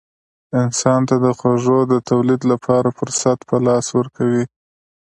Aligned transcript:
انسان 0.63 1.01
ته 1.09 1.15
د 1.25 1.27
خوړو 1.37 1.79
د 1.91 1.93
تولید 2.09 2.41
لپاره 2.51 2.89
فرصت 2.97 3.39
په 3.49 3.55
لاس 3.65 3.85
ورکوي. 3.99 4.43